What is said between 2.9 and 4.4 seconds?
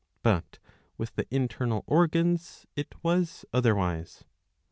was otherwise.